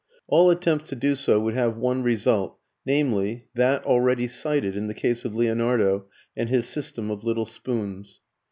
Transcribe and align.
All 0.27 0.49
attempts 0.49 0.89
to 0.89 0.95
do 0.95 1.13
so 1.13 1.39
would 1.41 1.53
have 1.53 1.77
one 1.77 2.01
result, 2.01 2.57
namely, 2.87 3.45
that 3.53 3.83
already 3.83 4.27
cited 4.27 4.75
in 4.75 4.87
the 4.87 4.95
case 4.95 5.25
of 5.25 5.35
Leonardo 5.35 6.05
and 6.35 6.49
his 6.49 6.65
system 6.67 7.11
of 7.11 7.23
little 7.23 7.45
spoons. 7.45 8.19